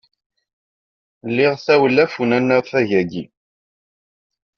Liɣ 1.35 1.53
tawlaf 1.65 2.13
n 2.27 2.35
unafag-nni. 2.37 3.23